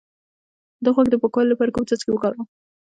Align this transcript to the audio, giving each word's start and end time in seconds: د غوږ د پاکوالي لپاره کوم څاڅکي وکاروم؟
د 0.83 0.85
غوږ 0.95 1.07
د 1.11 1.15
پاکوالي 1.21 1.49
لپاره 1.51 1.73
کوم 1.73 1.83
څاڅکي 1.89 2.11
وکاروم؟ 2.11 2.47